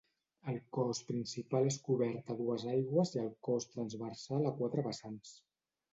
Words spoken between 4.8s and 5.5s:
vessants.